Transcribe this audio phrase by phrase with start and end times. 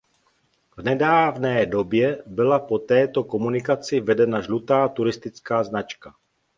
[0.77, 6.13] V nedávné době byla po této komunikaci vedena žlutá turistická značka.